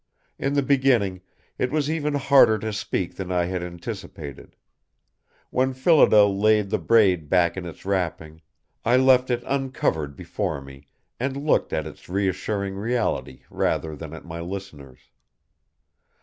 In 0.39 0.53
the 0.55 0.63
beginning, 0.63 1.21
it 1.59 1.71
was 1.71 1.87
even 1.87 2.15
harder 2.15 2.57
to 2.57 2.73
speak 2.73 3.13
than 3.13 3.31
I 3.31 3.45
had 3.45 3.61
anticipated. 3.61 4.55
When 5.51 5.73
Phillida 5.75 6.25
laid 6.25 6.71
the 6.71 6.79
braid 6.79 7.29
back 7.29 7.55
in 7.55 7.67
its 7.67 7.85
wrapping, 7.85 8.41
I 8.83 8.97
left 8.97 9.29
it 9.29 9.43
uncovered 9.45 10.15
before 10.15 10.59
me 10.59 10.87
and 11.19 11.37
looked 11.45 11.71
at 11.71 11.85
its 11.85 12.09
reassuring 12.09 12.73
reality 12.77 13.43
rather 13.51 13.95
than 13.95 14.13
at 14.15 14.25
my 14.25 14.39
listeners. 14.39 15.11